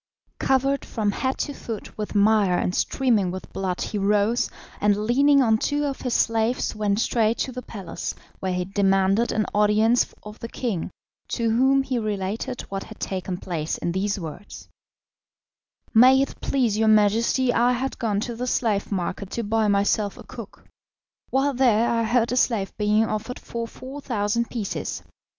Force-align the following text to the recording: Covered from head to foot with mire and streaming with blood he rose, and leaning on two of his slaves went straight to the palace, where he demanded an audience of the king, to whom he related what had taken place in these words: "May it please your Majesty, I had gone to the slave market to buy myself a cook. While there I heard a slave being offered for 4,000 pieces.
Covered 0.39 0.83
from 0.83 1.11
head 1.11 1.37
to 1.45 1.53
foot 1.53 1.95
with 1.95 2.15
mire 2.15 2.57
and 2.57 2.73
streaming 2.73 3.29
with 3.29 3.53
blood 3.53 3.81
he 3.81 3.99
rose, 3.99 4.49
and 4.79 4.97
leaning 5.05 5.43
on 5.43 5.59
two 5.59 5.85
of 5.85 6.01
his 6.01 6.15
slaves 6.15 6.75
went 6.75 6.99
straight 6.99 7.37
to 7.37 7.51
the 7.51 7.61
palace, 7.61 8.15
where 8.39 8.51
he 8.51 8.65
demanded 8.65 9.31
an 9.31 9.45
audience 9.53 10.11
of 10.23 10.39
the 10.39 10.47
king, 10.47 10.89
to 11.27 11.51
whom 11.51 11.83
he 11.83 11.99
related 11.99 12.61
what 12.61 12.85
had 12.85 12.99
taken 12.99 13.37
place 13.37 13.77
in 13.77 13.91
these 13.91 14.19
words: 14.19 14.67
"May 15.93 16.19
it 16.19 16.41
please 16.41 16.79
your 16.79 16.87
Majesty, 16.87 17.53
I 17.53 17.73
had 17.73 17.99
gone 17.99 18.19
to 18.21 18.35
the 18.35 18.47
slave 18.47 18.91
market 18.91 19.29
to 19.33 19.43
buy 19.43 19.67
myself 19.67 20.17
a 20.17 20.23
cook. 20.23 20.67
While 21.29 21.53
there 21.53 21.87
I 21.87 22.05
heard 22.05 22.31
a 22.31 22.37
slave 22.37 22.75
being 22.75 23.05
offered 23.05 23.37
for 23.37 23.67
4,000 23.67 24.49
pieces. 24.49 25.03